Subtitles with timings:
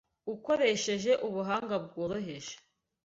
[0.33, 2.55] ukoresheje ubuhanga bworoheje